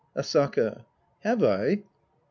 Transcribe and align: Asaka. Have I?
Asaka. 0.15 0.83
Have 1.19 1.43
I? 1.43 1.83